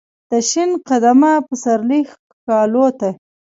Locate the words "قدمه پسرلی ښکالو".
0.87-2.85